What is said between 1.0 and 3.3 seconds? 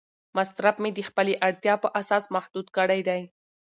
خپلې اړتیا په اساس محدود کړی دی.